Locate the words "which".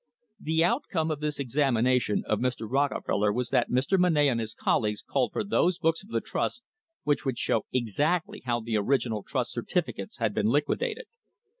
7.03-7.23